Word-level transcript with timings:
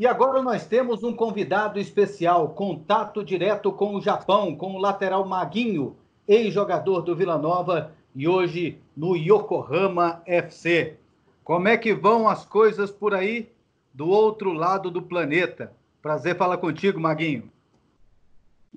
E 0.00 0.06
agora 0.06 0.40
nós 0.40 0.66
temos 0.66 1.04
um 1.04 1.14
convidado 1.14 1.78
especial, 1.78 2.54
contato 2.54 3.22
direto 3.22 3.70
com 3.70 3.94
o 3.94 4.00
Japão, 4.00 4.56
com 4.56 4.72
o 4.72 4.78
lateral 4.78 5.26
Maguinho, 5.26 5.94
ex-jogador 6.26 7.02
do 7.02 7.14
Vila 7.14 7.36
Nova 7.36 7.92
e 8.14 8.26
hoje 8.26 8.80
no 8.96 9.14
Yokohama 9.14 10.22
FC. 10.24 10.96
Como 11.44 11.68
é 11.68 11.76
que 11.76 11.92
vão 11.92 12.26
as 12.26 12.46
coisas 12.46 12.90
por 12.90 13.12
aí 13.12 13.52
do 13.92 14.08
outro 14.08 14.54
lado 14.54 14.90
do 14.90 15.02
planeta? 15.02 15.70
Prazer 16.00 16.34
falar 16.34 16.56
contigo, 16.56 16.98
Maguinho. 16.98 17.52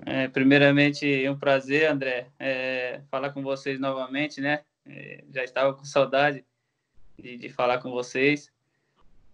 É, 0.04 0.28
primeiramente, 0.28 1.24
é 1.24 1.30
um 1.30 1.38
prazer, 1.38 1.90
André, 1.90 2.26
é, 2.38 3.00
falar 3.10 3.30
com 3.30 3.42
vocês 3.42 3.80
novamente, 3.80 4.42
né? 4.42 4.60
É, 4.84 5.24
já 5.32 5.42
estava 5.42 5.72
com 5.72 5.86
saudade 5.86 6.44
de, 7.18 7.38
de 7.38 7.48
falar 7.48 7.78
com 7.78 7.90
vocês. 7.90 8.52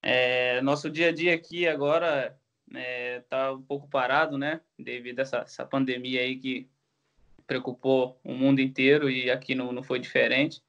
É, 0.02 0.60
nosso 0.62 0.90
dia 0.90 1.08
a 1.08 1.12
dia 1.12 1.34
aqui 1.34 1.66
agora 1.66 2.36
está 2.68 3.46
é, 3.46 3.50
um 3.50 3.62
pouco 3.62 3.88
parado, 3.88 4.38
né? 4.38 4.60
Devido 4.78 5.18
a 5.18 5.22
essa, 5.22 5.38
essa, 5.38 5.64
pandemia 5.64 6.22
aí 6.22 6.36
que 6.36 6.68
preocupou 7.46 8.18
o 8.24 8.32
mundo 8.32 8.60
inteiro 8.60 9.10
e 9.10 9.30
aqui 9.30 9.54
não, 9.54 9.72
não 9.72 9.82
foi 9.82 9.98
diferente. 9.98 10.62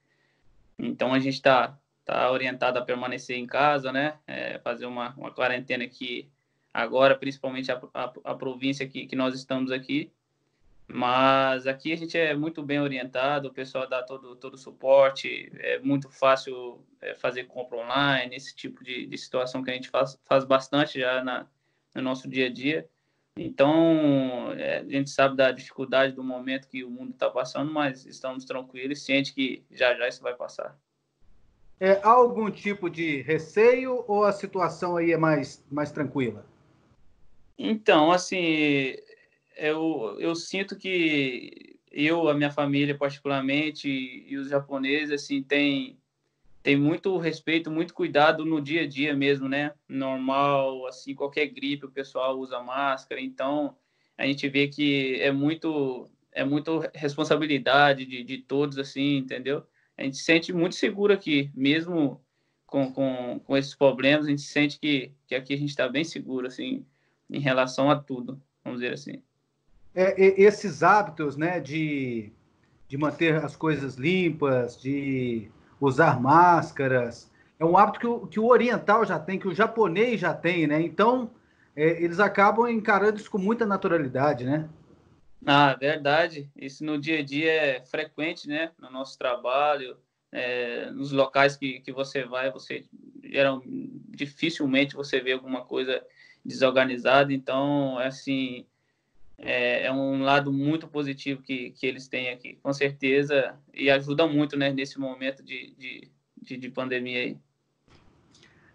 Então 0.78 1.14
a 1.14 1.20
gente 1.20 1.36
está 1.36 1.78
tá 2.04 2.32
orientado 2.32 2.80
a 2.80 2.86
permanecer 2.86 3.38
em 3.38 3.46
casa, 3.46 3.92
né? 3.92 4.18
É, 4.28 4.60
fazer 4.60 4.86
uma, 4.86 5.14
uma 5.16 5.32
quarentena 5.32 5.84
aqui 5.84 6.30
agora, 6.74 7.16
principalmente 7.16 7.72
a, 7.72 7.82
a, 7.94 8.14
a 8.24 8.36
província 8.36 8.88
que, 8.88 9.06
que 9.06 9.16
nós 9.16 9.36
estamos 9.36 9.72
aqui. 9.72 10.12
Mas 10.94 11.68
aqui 11.68 11.94
a 11.94 11.96
gente 11.96 12.18
é 12.18 12.36
muito 12.36 12.62
bem 12.62 12.80
orientado, 12.82 13.48
o 13.48 13.54
pessoal 13.54 13.88
dá 13.88 14.04
todo 14.04 14.36
todo 14.36 14.56
o 14.56 14.58
suporte, 14.58 15.50
é 15.56 15.80
muito 15.80 16.10
fácil 16.10 16.86
é, 17.00 17.16
fazer 17.16 17.46
compra 17.46 17.78
online, 17.78 18.36
esse 18.36 18.54
tipo 18.56 18.84
de, 18.84 19.06
de 19.06 19.18
situação 19.18 19.64
que 19.64 19.72
a 19.72 19.74
gente 19.74 19.90
faz, 19.90 20.20
faz 20.26 20.44
bastante 20.44 21.00
já 21.00 21.24
na, 21.24 21.48
no 21.96 22.02
nosso 22.02 22.28
dia 22.28 22.48
a 22.48 22.50
dia. 22.50 22.90
Então, 23.38 24.52
é, 24.58 24.80
a 24.80 24.84
gente 24.84 25.10
sabe 25.10 25.38
da 25.38 25.52
dificuldade 25.52 26.14
do 26.14 26.24
momento 26.24 26.68
que 26.68 26.84
o 26.84 26.90
mundo 26.90 27.12
está 27.12 27.30
passando, 27.30 27.72
mas 27.72 28.06
estamos 28.06 28.44
tranquilos 28.44 29.00
e 29.00 29.02
ciente 29.02 29.34
que 29.34 29.64
já 29.72 29.96
já 29.96 30.08
isso 30.10 30.22
vai 30.22 30.36
passar. 30.36 30.78
É, 31.80 31.94
há 32.04 32.10
algum 32.10 32.52
tipo 32.52 32.90
de 32.90 33.22
receio 33.22 34.04
ou 34.08 34.26
a 34.26 34.34
situação 34.34 34.98
aí 34.98 35.14
é 35.14 35.18
mais, 35.18 35.66
mais 35.72 35.92
tranquila? 35.92 36.46
Então, 37.58 38.12
assim, 38.12 38.96
eu, 39.58 40.18
eu 40.20 40.36
sinto 40.36 40.76
que 40.76 41.80
eu, 41.92 42.30
a 42.30 42.34
minha 42.34 42.52
família 42.52 42.98
particularmente, 42.98 43.90
e 43.90 44.38
os 44.38 44.50
japoneses, 44.50 45.12
assim, 45.12 45.44
tem, 45.44 45.98
tem 46.64 46.78
muito 46.78 47.18
respeito, 47.18 47.70
muito 47.70 47.94
cuidado 47.94 48.46
no 48.46 48.62
dia 48.62 48.84
a 48.84 48.88
dia 48.88 49.16
mesmo, 49.16 49.50
né? 49.50 49.74
Normal, 49.88 50.88
assim, 50.88 51.14
qualquer 51.14 51.48
gripe 51.48 51.86
o 51.86 51.92
pessoal 51.92 52.40
usa 52.40 52.62
máscara, 52.62 53.20
então 53.22 53.76
a 54.18 54.26
gente 54.26 54.48
vê 54.48 54.68
que 54.68 55.16
é 55.22 55.32
muito 55.32 56.10
é 56.34 56.46
muito 56.46 56.80
responsabilidade 56.94 58.06
de, 58.06 58.24
de 58.24 58.38
todos, 58.38 58.78
assim, 58.78 59.18
entendeu? 59.18 59.66
A 59.98 60.04
gente 60.04 60.18
se 60.18 60.24
sente 60.24 60.54
muito 60.54 60.76
seguro 60.76 61.12
aqui, 61.14 61.52
mesmo 61.54 62.22
com, 62.66 62.92
com, 62.94 63.40
com 63.40 63.58
esses 63.58 63.76
problemas, 63.76 64.28
a 64.28 64.30
gente 64.30 64.44
sente 64.44 64.80
que, 64.80 65.12
que 65.28 65.36
aqui 65.36 65.54
a 65.54 65.58
gente 65.58 65.70
está 65.70 65.90
bem 65.90 66.06
seguro, 66.06 66.48
assim, 66.48 66.86
em 67.30 67.40
relação 67.40 67.92
a 67.92 67.98
tudo, 67.98 68.42
vamos 68.64 68.80
dizer 68.80 68.94
assim 68.94 69.22
é, 69.96 70.42
esses 70.42 70.84
hábitos 70.84 71.36
né, 71.36 71.60
de, 71.60 72.32
de 72.88 72.98
manter 72.98 73.36
as 73.36 73.56
coisas 73.56 73.96
limpas, 73.96 74.80
de 74.80 75.50
usar 75.80 76.20
máscaras, 76.20 77.32
é 77.60 77.66
um 77.66 77.78
hábito 77.78 78.00
que 78.00 78.08
o, 78.08 78.28
que 78.28 78.40
o 78.40 78.48
oriental 78.48 79.06
já 79.06 79.20
tem, 79.20 79.38
que 79.38 79.48
o 79.48 79.54
japonês 79.54 80.20
já 80.20 80.34
tem, 80.34 80.66
né? 80.66 80.82
Então, 80.82 81.30
é, 81.76 82.04
eles 82.04 82.20
acabam 82.20 82.68
encarando 82.68 83.18
isso 83.18 83.30
com 83.30 83.38
muita 83.38 83.66
naturalidade, 83.66 84.46
né? 84.46 84.68
Ah, 85.46 85.76
verdade. 85.76 86.50
Isso 86.56 86.84
no 86.84 87.00
dia 87.00 87.20
a 87.20 87.24
dia 87.24 87.52
é 87.52 87.86
frequente, 87.86 88.48
né? 88.48 88.72
No 88.80 88.90
nosso 88.90 89.18
trabalho, 89.18 89.98
é, 90.32 90.90
nos 90.92 91.12
locais 91.12 91.56
que, 91.56 91.80
que 91.82 91.92
você 91.92 92.24
vai, 92.24 92.52
você 92.52 92.86
geral, 93.24 93.62
dificilmente 93.66 94.96
você 94.96 95.20
vê 95.20 95.34
alguma 95.34 95.64
coisa 95.64 96.04
desorganizada. 96.44 97.32
Então, 97.32 98.00
é 98.02 98.08
assim, 98.08 98.66
é, 99.42 99.86
é, 99.86 99.92
um 99.92 100.22
lado 100.22 100.54
muito 100.54 100.88
positivo 100.88 101.42
que, 101.42 101.72
que 101.72 101.86
eles 101.86 102.08
têm 102.08 102.30
aqui, 102.30 102.60
com 102.62 102.72
certeza, 102.72 103.56
e 103.74 103.90
ajuda 103.90 104.28
muito 104.28 104.56
né, 104.56 104.72
nesse 104.72 105.00
momento 105.00 105.44
de, 105.44 105.74
de, 105.78 106.12
de, 106.42 106.58
de 106.58 106.70
pandemia 106.70 107.20
aí. 107.20 107.38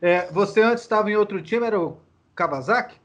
É, 0.01 0.31
você 0.31 0.61
antes 0.63 0.83
estava 0.83 1.11
em 1.11 1.17
outro 1.17 1.41
time, 1.41 1.65
era 1.65 1.81
o 1.81 1.99
Kawasaki? 2.35 2.97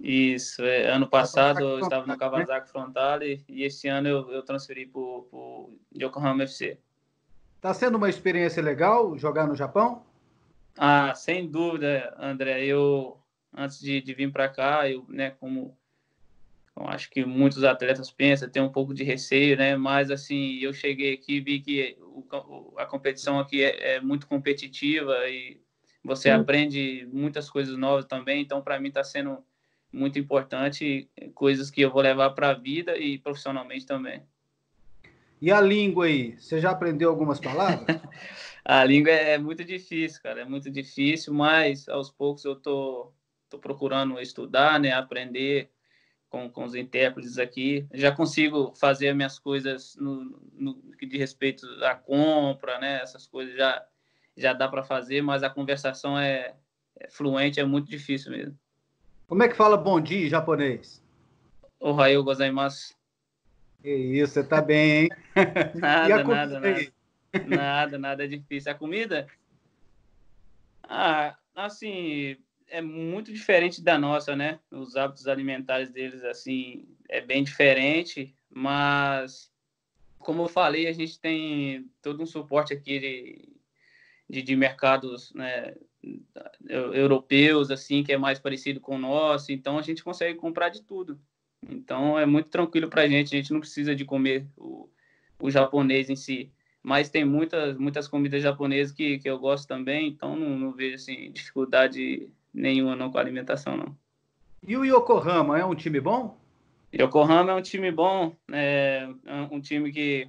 Isso, 0.00 0.62
é, 0.64 0.88
ano 0.88 1.06
passado 1.06 1.60
eu 1.60 1.80
estava 1.80 2.06
no 2.06 2.16
Kawasaki 2.16 2.70
Frontal 2.70 3.22
e, 3.22 3.44
e 3.46 3.64
esse 3.64 3.86
ano 3.86 4.08
eu, 4.08 4.30
eu 4.32 4.42
transferi 4.42 4.86
para 4.86 5.00
o 5.00 5.78
Yokohama 5.94 6.44
FC. 6.44 6.78
Está 7.56 7.74
sendo 7.74 7.98
uma 7.98 8.08
experiência 8.08 8.62
legal 8.62 9.18
jogar 9.18 9.46
no 9.46 9.54
Japão? 9.54 10.02
Ah, 10.78 11.14
sem 11.14 11.46
dúvida, 11.46 12.16
André. 12.18 12.64
Eu, 12.64 13.18
antes 13.54 13.78
de, 13.78 14.00
de 14.00 14.14
vir 14.14 14.32
para 14.32 14.48
cá, 14.48 14.88
eu, 14.88 15.04
né, 15.10 15.32
como 15.32 15.76
então, 16.80 16.88
acho 16.88 17.10
que 17.10 17.24
muitos 17.26 17.62
atletas 17.62 18.10
pensam, 18.10 18.48
tem 18.48 18.62
um 18.62 18.72
pouco 18.72 18.94
de 18.94 19.04
receio, 19.04 19.56
né? 19.56 19.76
Mas, 19.76 20.10
assim, 20.10 20.58
eu 20.60 20.72
cheguei 20.72 21.14
aqui 21.14 21.36
e 21.36 21.40
vi 21.40 21.60
que 21.60 21.96
o, 22.00 22.74
a 22.78 22.86
competição 22.86 23.38
aqui 23.38 23.62
é, 23.62 23.96
é, 23.96 24.00
muito 24.00 24.26
competitiva 24.26 25.28
e 25.28 25.60
você 26.02 26.30
Sim. 26.30 26.36
aprende 26.36 27.06
muitas 27.12 27.50
coisas 27.50 27.76
novas 27.76 28.06
também. 28.06 28.40
Então, 28.40 28.62
para 28.62 28.80
mim, 28.80 28.88
está 28.88 29.04
sendo 29.04 29.44
muito 29.92 30.18
importante, 30.18 31.10
coisas 31.34 31.70
que 31.70 31.82
eu 31.82 31.90
vou 31.90 32.00
levar 32.00 32.30
para 32.30 32.50
a 32.50 32.54
vida 32.54 32.96
e 32.96 33.18
profissionalmente 33.18 33.84
também. 33.84 34.22
E 35.42 35.52
a 35.52 35.60
língua 35.60 36.06
aí? 36.06 36.34
Você 36.38 36.60
já 36.60 36.70
aprendeu 36.70 37.10
algumas 37.10 37.40
palavras? 37.40 37.84
a 38.64 38.84
língua 38.84 39.10
é, 39.10 39.36
muito 39.36 39.64
difícil, 39.64 40.22
cara. 40.22 40.42
É 40.42 40.44
muito 40.46 40.70
difícil, 40.70 41.34
mas 41.34 41.88
aos 41.88 42.10
poucos 42.10 42.44
eu 42.44 42.56
tô, 42.56 43.12
tô 43.50 43.58
procurando 43.58 44.18
estudar, 44.18 44.78
né? 44.80 44.92
Aprender 44.92 45.70
com, 46.30 46.48
com 46.48 46.64
os 46.64 46.74
intérpretes 46.74 47.36
aqui. 47.36 47.86
Já 47.92 48.12
consigo 48.12 48.72
fazer 48.76 49.08
as 49.08 49.16
minhas 49.16 49.38
coisas 49.38 49.96
no, 49.96 50.40
no 50.54 50.74
que 50.96 51.04
diz 51.04 51.18
respeito 51.18 51.66
à 51.84 51.94
compra, 51.94 52.78
né? 52.78 53.00
Essas 53.02 53.26
coisas 53.26 53.54
já, 53.56 53.84
já 54.36 54.52
dá 54.52 54.68
para 54.68 54.84
fazer, 54.84 55.20
mas 55.20 55.42
a 55.42 55.50
conversação 55.50 56.18
é, 56.18 56.54
é, 56.98 57.10
fluente, 57.10 57.60
é 57.60 57.64
muito 57.64 57.90
difícil 57.90 58.30
mesmo. 58.30 58.56
Como 59.26 59.42
é 59.42 59.48
que 59.48 59.56
fala 59.56 59.76
bom 59.76 60.00
dia 60.00 60.26
em 60.26 60.30
japonês? 60.30 61.04
Ohayou 61.80 62.24
gozaimasu. 62.24 62.94
Que 63.82 63.92
isso, 63.92 64.34
você 64.34 64.44
tá 64.44 64.62
bem, 64.62 65.02
hein? 65.02 65.08
nada, 65.74 66.24
nada, 66.24 66.60
nada. 66.60 66.92
Nada, 67.46 67.98
nada 67.98 68.24
é 68.24 68.28
difícil. 68.28 68.70
A 68.70 68.74
comida? 68.74 69.26
Ah, 70.82 71.36
assim, 71.54 72.36
é 72.70 72.80
muito 72.80 73.32
diferente 73.32 73.82
da 73.82 73.98
nossa, 73.98 74.34
né? 74.34 74.58
Os 74.70 74.96
hábitos 74.96 75.26
alimentares 75.26 75.90
deles, 75.90 76.22
assim, 76.24 76.86
é 77.08 77.20
bem 77.20 77.44
diferente, 77.44 78.34
mas, 78.48 79.52
como 80.18 80.42
eu 80.42 80.48
falei, 80.48 80.86
a 80.86 80.92
gente 80.92 81.18
tem 81.18 81.90
todo 82.00 82.22
um 82.22 82.26
suporte 82.26 82.72
aqui 82.72 82.98
de, 82.98 83.48
de, 84.28 84.42
de 84.42 84.56
mercados 84.56 85.32
né, 85.34 85.74
europeus, 86.68 87.70
assim, 87.70 88.02
que 88.02 88.12
é 88.12 88.16
mais 88.16 88.38
parecido 88.38 88.80
com 88.80 88.96
o 88.96 89.00
nosso, 89.00 89.52
então 89.52 89.78
a 89.78 89.82
gente 89.82 90.02
consegue 90.02 90.38
comprar 90.38 90.68
de 90.68 90.82
tudo. 90.82 91.20
Então 91.68 92.18
é 92.18 92.24
muito 92.24 92.48
tranquilo 92.48 92.88
para 92.88 93.02
a 93.02 93.08
gente, 93.08 93.34
a 93.34 93.38
gente 93.38 93.52
não 93.52 93.60
precisa 93.60 93.94
de 93.94 94.04
comer 94.04 94.46
o, 94.56 94.88
o 95.38 95.50
japonês 95.50 96.08
em 96.08 96.16
si 96.16 96.50
mas 96.82 97.10
tem 97.10 97.24
muitas 97.24 97.76
muitas 97.76 98.08
comidas 98.08 98.42
japonesas 98.42 98.92
que, 98.92 99.18
que 99.18 99.28
eu 99.28 99.38
gosto 99.38 99.68
também, 99.68 100.08
então 100.08 100.34
não, 100.36 100.58
não 100.58 100.72
vejo 100.72 100.94
assim, 100.94 101.30
dificuldade 101.30 102.32
nenhuma 102.52 102.96
não 102.96 103.10
com 103.10 103.18
alimentação, 103.18 103.76
não. 103.76 103.96
E 104.62 104.76
o 104.76 104.84
Yokohama 104.84 105.58
é 105.58 105.64
um 105.64 105.74
time 105.74 106.00
bom? 106.00 106.38
Yokohama 106.92 107.52
é 107.52 107.54
um 107.54 107.62
time 107.62 107.90
bom, 107.90 108.34
é 108.52 109.08
um 109.50 109.60
time 109.60 109.92
que 109.92 110.28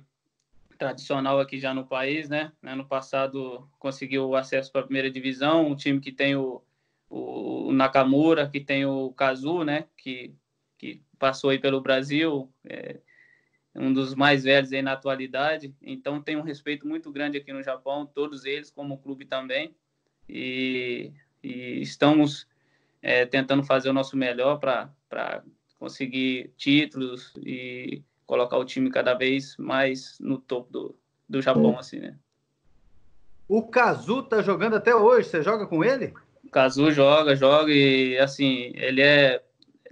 tradicional 0.77 1.39
aqui 1.39 1.59
já 1.59 1.73
no 1.73 1.85
país, 1.85 2.29
né? 2.29 2.51
Ano 2.63 2.85
passado 2.85 3.69
conseguiu 3.77 4.29
o 4.29 4.35
acesso 4.35 4.71
para 4.71 4.81
a 4.81 4.83
primeira 4.83 5.11
divisão, 5.11 5.67
um 5.67 5.75
time 5.75 5.99
que 5.99 6.11
tem 6.11 6.35
o, 6.35 6.61
o 7.09 7.71
Nakamura, 7.71 8.49
que 8.49 8.59
tem 8.59 8.85
o 8.85 9.11
Kazu, 9.11 9.63
né? 9.63 9.85
Que, 9.97 10.33
que 10.77 11.01
passou 11.19 11.49
aí 11.49 11.59
pelo 11.59 11.81
Brasil, 11.81 12.51
é 12.63 12.99
um 13.75 13.93
dos 13.93 14.15
mais 14.15 14.43
velhos 14.43 14.73
aí 14.73 14.81
na 14.81 14.93
atualidade. 14.93 15.73
Então 15.81 16.21
tem 16.21 16.35
um 16.35 16.41
respeito 16.41 16.87
muito 16.87 17.11
grande 17.11 17.37
aqui 17.37 17.53
no 17.53 17.63
Japão, 17.63 18.05
todos 18.05 18.45
eles, 18.45 18.69
como 18.69 18.97
clube 18.97 19.25
também. 19.25 19.75
E 20.27 21.11
e 21.43 21.81
estamos 21.81 22.47
é, 23.01 23.25
tentando 23.25 23.63
fazer 23.63 23.89
o 23.89 23.93
nosso 23.93 24.15
melhor 24.15 24.59
para 24.59 25.43
conseguir 25.79 26.53
títulos 26.55 27.33
e 27.37 28.03
colocar 28.25 28.57
o 28.57 28.65
time 28.65 28.89
cada 28.89 29.13
vez 29.13 29.57
mais 29.57 30.17
no 30.19 30.37
topo 30.37 30.71
do, 30.71 30.95
do 31.27 31.41
Japão, 31.41 31.77
assim, 31.77 31.99
né? 31.99 32.15
O 33.47 33.63
Kazu 33.63 34.23
tá 34.23 34.41
jogando 34.41 34.75
até 34.75 34.95
hoje, 34.95 35.27
você 35.27 35.41
joga 35.41 35.67
com 35.67 35.83
ele? 35.83 36.13
Cazu 36.51 36.91
joga, 36.91 37.35
joga 37.35 37.71
e 37.71 38.17
assim, 38.17 38.71
ele 38.75 39.01
é 39.01 39.43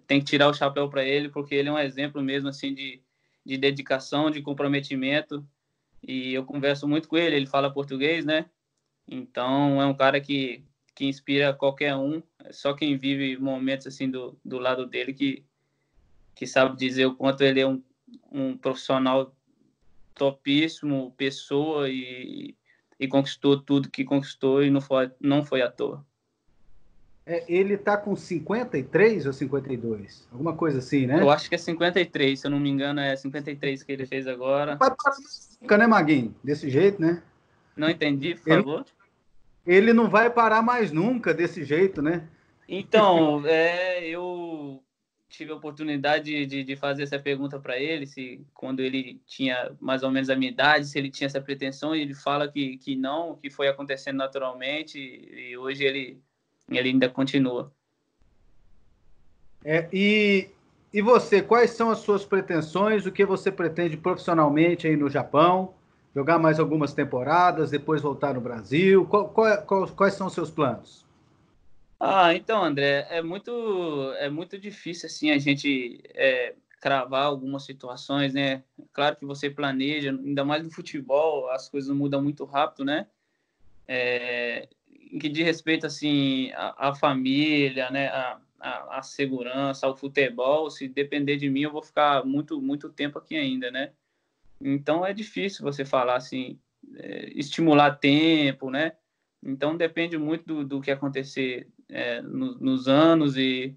tem 0.07 0.19
que 0.19 0.25
tirar 0.25 0.47
o 0.47 0.53
chapéu 0.53 0.89
para 0.89 1.03
ele 1.03 1.29
porque 1.29 1.53
ele 1.53 1.69
é 1.69 1.71
um 1.71 1.77
exemplo 1.77 2.21
mesmo 2.21 2.49
assim 2.49 2.73
de, 2.73 3.01
de 3.45 3.57
dedicação, 3.57 4.31
de 4.31 4.41
comprometimento. 4.41 5.45
E 6.01 6.33
eu 6.33 6.43
converso 6.45 6.87
muito 6.87 7.07
com 7.07 7.17
ele, 7.17 7.35
ele 7.35 7.45
fala 7.45 7.71
português, 7.71 8.25
né? 8.25 8.45
Então 9.07 9.81
é 9.81 9.85
um 9.85 9.93
cara 9.93 10.19
que 10.19 10.63
que 10.99 11.05
inspira 11.05 11.53
qualquer 11.53 11.95
um. 11.95 12.21
É 12.43 12.51
só 12.51 12.73
quem 12.73 12.97
vive 12.97 13.37
momentos 13.37 13.87
assim 13.87 14.11
do, 14.11 14.37
do 14.43 14.59
lado 14.59 14.85
dele 14.85 15.13
que 15.13 15.45
que 16.35 16.45
sabe 16.45 16.77
dizer 16.77 17.05
o 17.05 17.15
quanto 17.15 17.41
ele 17.41 17.59
é 17.59 17.67
um, 17.67 17.81
um 18.31 18.57
profissional 18.57 19.35
topíssimo, 20.13 21.13
pessoa 21.17 21.89
e, 21.89 22.55
e 22.97 23.07
conquistou 23.09 23.59
tudo 23.59 23.89
que 23.89 24.05
conquistou 24.05 24.63
e 24.63 24.69
não 24.69 24.79
foi, 24.79 25.11
não 25.19 25.43
foi 25.43 25.61
à 25.61 25.69
toa. 25.69 26.05
É, 27.25 27.43
ele 27.47 27.77
tá 27.77 27.97
com 27.97 28.15
53 28.15 29.25
ou 29.25 29.33
52? 29.33 30.29
Alguma 30.31 30.55
coisa 30.55 30.79
assim, 30.79 31.05
né? 31.05 31.21
Eu 31.21 31.29
acho 31.29 31.49
que 31.49 31.55
é 31.55 31.57
53, 31.57 32.39
se 32.39 32.47
eu 32.47 32.51
não 32.51 32.59
me 32.59 32.69
engano, 32.69 33.01
é 33.01 33.15
53 33.17 33.83
que 33.83 33.91
ele 33.91 34.05
fez 34.05 34.25
agora. 34.25 34.77
Vai 34.77 34.89
parar 34.89 35.17
nunca, 35.61 35.77
né, 35.77 35.87
Maguinho? 35.87 36.33
Desse 36.41 36.69
jeito, 36.69 37.01
né? 37.01 37.21
Não 37.75 37.89
entendi, 37.89 38.35
por 38.35 38.49
ele, 38.49 38.63
favor. 38.63 38.85
Ele 39.65 39.93
não 39.93 40.09
vai 40.09 40.29
parar 40.29 40.61
mais 40.61 40.91
nunca 40.91 41.33
desse 41.33 41.63
jeito, 41.63 42.01
né? 42.01 42.27
Então, 42.67 43.43
é, 43.47 44.07
eu 44.07 44.81
tive 45.29 45.51
a 45.51 45.55
oportunidade 45.55 46.45
de, 46.45 46.63
de 46.63 46.75
fazer 46.75 47.03
essa 47.03 47.19
pergunta 47.19 47.59
para 47.59 47.79
ele, 47.79 48.05
se 48.05 48.41
quando 48.53 48.79
ele 48.79 49.21
tinha 49.25 49.71
mais 49.79 50.01
ou 50.01 50.11
menos 50.11 50.29
a 50.29 50.35
minha 50.35 50.51
idade, 50.51 50.87
se 50.87 50.97
ele 50.97 51.11
tinha 51.11 51.27
essa 51.27 51.39
pretensão, 51.39 51.95
e 51.95 52.01
ele 52.01 52.15
fala 52.15 52.47
que, 52.47 52.77
que 52.77 52.95
não, 52.95 53.35
que 53.35 53.49
foi 53.49 53.67
acontecendo 53.67 54.17
naturalmente, 54.17 54.97
e 54.97 55.55
hoje 55.55 55.83
ele, 55.83 56.19
ele 56.69 56.89
ainda 56.89 57.07
continua. 57.07 57.71
É, 59.63 59.87
e, 59.93 60.49
e 60.91 61.01
você, 61.01 61.41
quais 61.41 61.71
são 61.71 61.91
as 61.91 61.99
suas 61.99 62.25
pretensões? 62.25 63.05
O 63.05 63.11
que 63.11 63.25
você 63.25 63.51
pretende 63.51 63.97
profissionalmente 63.97 64.87
aí 64.87 64.95
no 64.95 65.09
Japão? 65.09 65.75
Jogar 66.15 66.39
mais 66.39 66.59
algumas 66.59 66.93
temporadas, 66.93 67.69
depois 67.69 68.01
voltar 68.01 68.33
no 68.33 68.41
Brasil? 68.41 69.05
Qual, 69.05 69.29
qual, 69.29 69.61
qual, 69.63 69.87
quais 69.89 70.15
são 70.15 70.27
os 70.27 70.33
seus 70.33 70.49
planos? 70.49 71.05
Ah, 71.99 72.33
então, 72.33 72.63
André, 72.63 73.05
é 73.09 73.21
muito, 73.21 74.13
é 74.17 74.29
muito 74.29 74.57
difícil 74.57 75.07
assim 75.07 75.31
a 75.31 75.37
gente 75.37 76.01
é, 76.15 76.55
cravar 76.79 77.25
algumas 77.25 77.63
situações, 77.63 78.33
né? 78.33 78.63
Claro 78.93 79.17
que 79.17 79.25
você 79.25 79.49
planeja, 79.49 80.11
ainda 80.11 80.45
mais 80.45 80.63
no 80.63 80.71
futebol, 80.71 81.49
as 81.49 81.69
coisas 81.69 81.95
mudam 81.95 82.21
muito 82.21 82.45
rápido, 82.45 82.85
né? 82.85 83.07
É, 83.87 84.69
que 85.19 85.27
diz 85.27 85.43
respeito 85.43 85.85
assim 85.85 86.51
à, 86.55 86.95
família, 86.95 87.89
né? 87.91 88.07
A, 88.07 88.39
a, 88.59 88.99
a, 88.99 89.01
segurança, 89.03 89.85
ao 89.85 89.95
futebol, 89.95 90.69
se 90.69 90.87
depender 90.87 91.37
de 91.37 91.49
mim, 91.49 91.61
eu 91.61 91.71
vou 91.71 91.83
ficar 91.83 92.25
muito, 92.25 92.61
muito 92.61 92.89
tempo 92.89 93.17
aqui 93.19 93.35
ainda, 93.35 93.69
né? 93.71 93.91
Então 94.61 95.05
é 95.05 95.13
difícil 95.13 95.63
você 95.63 95.85
falar 95.85 96.15
assim, 96.15 96.59
é, 96.95 97.31
estimular 97.33 97.95
tempo, 97.95 98.69
né? 98.69 98.93
Então 99.41 99.77
depende 99.77 100.17
muito 100.17 100.45
do, 100.45 100.65
do 100.65 100.81
que 100.81 100.91
acontecer 100.91 101.67
é, 101.87 102.21
no, 102.21 102.55
nos 102.55 102.87
anos 102.87 103.37
e, 103.37 103.75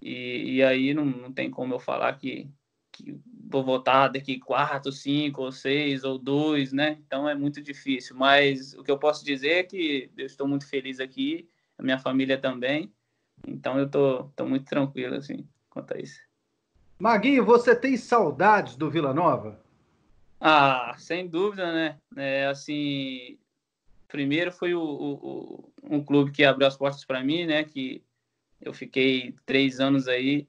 e, 0.00 0.56
e, 0.56 0.62
aí 0.62 0.94
não, 0.94 1.04
não 1.04 1.32
tem 1.32 1.50
como 1.50 1.74
eu 1.74 1.80
falar 1.80 2.12
que, 2.14 2.48
que 2.92 3.18
vou 3.50 3.64
votar 3.64 4.10
daqui 4.10 4.38
quatro, 4.38 4.92
cinco 4.92 5.42
ou 5.42 5.52
seis 5.52 6.04
ou 6.04 6.18
dois, 6.18 6.72
né? 6.72 6.98
Então 7.06 7.28
é 7.28 7.34
muito 7.34 7.60
difícil. 7.60 8.16
Mas 8.16 8.74
o 8.74 8.84
que 8.84 8.90
eu 8.90 8.98
posso 8.98 9.24
dizer 9.24 9.50
é 9.50 9.62
que 9.64 10.10
eu 10.16 10.26
estou 10.26 10.46
muito 10.46 10.66
feliz 10.66 11.00
aqui, 11.00 11.48
a 11.76 11.82
minha 11.82 11.98
família 11.98 12.38
também. 12.38 12.92
Então 13.46 13.78
eu 13.78 13.88
tô, 13.88 14.24
tô 14.36 14.46
muito 14.46 14.66
tranquilo 14.66 15.16
assim 15.16 15.46
quanto 15.68 15.94
a 15.94 15.98
isso. 15.98 16.20
Maguinho, 16.98 17.44
você 17.44 17.76
tem 17.76 17.96
saudades 17.96 18.76
do 18.76 18.90
Vila 18.90 19.14
Nova? 19.14 19.60
Ah, 20.40 20.94
sem 20.98 21.26
dúvida, 21.26 21.72
né? 21.72 21.98
É, 22.16 22.46
assim, 22.46 23.38
primeiro 24.06 24.52
foi 24.52 24.74
o, 24.74 24.82
o, 24.82 25.72
um 25.82 26.02
clube 26.02 26.30
que 26.30 26.44
abriu 26.44 26.66
as 26.66 26.76
portas 26.76 27.04
para 27.04 27.22
mim, 27.22 27.44
né? 27.44 27.64
Que 27.64 28.02
eu 28.60 28.72
fiquei 28.72 29.34
três 29.44 29.80
anos 29.80 30.08
aí 30.08 30.46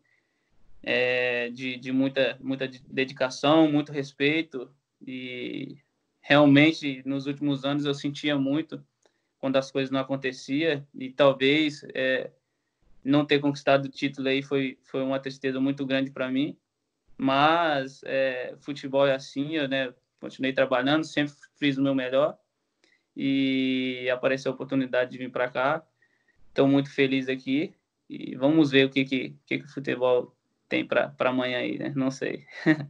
é, 0.83 1.49
de, 1.49 1.77
de 1.77 1.91
muita, 1.91 2.37
muita 2.41 2.67
dedicação, 2.87 3.71
muito 3.71 3.91
respeito 3.91 4.69
e 5.05 5.77
realmente 6.21 7.01
nos 7.05 7.25
últimos 7.25 7.65
anos 7.65 7.85
eu 7.85 7.93
sentia 7.93 8.37
muito 8.37 8.83
quando 9.39 9.55
as 9.55 9.71
coisas 9.71 9.91
não 9.91 9.99
aconteciam 9.99 10.85
e 10.93 11.09
talvez 11.09 11.83
é, 11.93 12.31
não 13.03 13.25
ter 13.25 13.39
conquistado 13.39 13.85
o 13.85 13.89
título 13.89 14.27
aí 14.27 14.41
foi, 14.41 14.77
foi 14.83 15.01
uma 15.01 15.19
tristeza 15.19 15.59
muito 15.59 15.85
grande 15.85 16.11
para 16.11 16.29
mim, 16.29 16.57
mas 17.19 18.01
é, 18.05 18.55
futebol 18.61 19.05
é 19.05 19.13
assim, 19.13 19.57
eu 19.57 19.67
né, 19.67 19.93
continuei 20.21 20.53
trabalhando, 20.53 21.03
sempre 21.03 21.33
fiz 21.57 21.77
o 21.77 21.83
meu 21.83 21.93
melhor 21.93 22.37
e 23.13 24.09
apareceu 24.09 24.53
a 24.53 24.55
oportunidade 24.55 25.11
de 25.11 25.17
vir 25.17 25.29
para 25.29 25.49
cá. 25.49 25.83
Estou 26.47 26.65
muito 26.65 26.89
feliz 26.89 27.27
aqui 27.27 27.73
e 28.09 28.37
vamos 28.37 28.71
ver 28.71 28.85
o 28.85 28.89
que, 28.89 29.03
que, 29.03 29.35
que, 29.45 29.59
que 29.59 29.65
o 29.65 29.69
futebol 29.69 30.33
tem 30.69 30.85
para 30.85 31.13
amanhã 31.19 31.57
aí, 31.57 31.77
né? 31.77 31.91
Não 31.93 32.09
sei. 32.09 32.45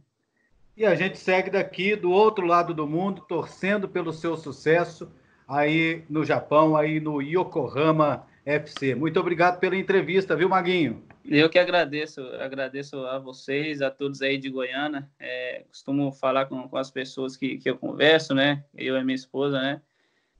e 0.76 0.86
a 0.86 0.94
gente 0.94 1.18
segue 1.18 1.50
daqui 1.50 1.96
do 1.96 2.12
outro 2.12 2.46
lado 2.46 2.72
do 2.72 2.86
mundo, 2.86 3.22
torcendo 3.22 3.88
pelo 3.88 4.12
seu 4.12 4.36
sucesso 4.36 5.10
aí 5.48 6.04
no 6.08 6.24
Japão, 6.24 6.76
aí 6.76 7.00
no 7.00 7.20
Yokohama 7.20 8.28
FC. 8.44 8.94
Muito 8.94 9.20
obrigado 9.20 9.58
pela 9.58 9.76
entrevista, 9.76 10.34
viu, 10.34 10.48
Maguinho? 10.48 11.04
Eu 11.24 11.48
que 11.48 11.58
agradeço, 11.58 12.22
agradeço 12.40 13.04
a 13.06 13.18
vocês, 13.18 13.82
a 13.82 13.90
todos 13.90 14.22
aí 14.22 14.38
de 14.38 14.48
Goiânia. 14.48 15.08
É, 15.18 15.64
costumo 15.68 16.10
falar 16.12 16.46
com, 16.46 16.68
com 16.68 16.76
as 16.76 16.90
pessoas 16.90 17.36
que, 17.36 17.58
que 17.58 17.68
eu 17.70 17.76
converso, 17.76 18.34
né? 18.34 18.64
Eu 18.74 18.96
e 18.96 19.04
minha 19.04 19.14
esposa, 19.14 19.60
né? 19.60 19.82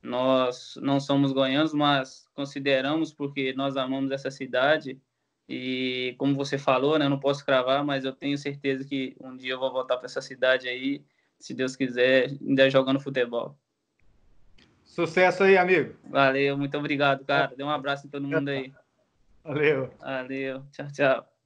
Nós 0.02 0.79
não 0.81 0.99
somos 0.99 1.32
goianos, 1.32 1.75
mas 1.75 2.26
consideramos 2.35 3.12
porque 3.12 3.52
nós 3.52 3.76
amamos 3.76 4.11
essa 4.11 4.31
cidade 4.31 4.99
e 5.47 6.14
como 6.17 6.35
você 6.35 6.56
falou, 6.56 6.99
né, 6.99 7.08
não 7.08 7.19
posso 7.19 7.44
cravar, 7.44 7.85
mas 7.85 8.05
eu 8.05 8.12
tenho 8.12 8.38
certeza 8.38 8.85
que 8.85 9.17
um 9.20 9.37
dia 9.37 9.52
eu 9.52 9.58
vou 9.58 9.73
voltar 9.73 9.97
para 9.97 10.06
essa 10.06 10.23
cidade 10.23 10.69
aí, 10.69 11.05
se 11.38 11.52
Deus 11.52 11.75
quiser, 11.76 12.31
ainda 12.41 12.70
jogando 12.70 13.00
futebol. 13.00 13.58
Sucesso 14.90 15.44
aí, 15.44 15.56
amigo. 15.56 15.94
Valeu, 16.04 16.58
muito 16.58 16.76
obrigado, 16.76 17.25
cara. 17.25 17.54
Dê 17.56 17.62
um 17.62 17.70
abraço 17.70 18.08
em 18.08 18.10
todo 18.10 18.26
mundo 18.26 18.48
aí. 18.48 18.72
Valeu. 19.44 19.94
Valeu. 20.00 20.64
Tchau, 20.72 20.88
tchau. 20.92 21.39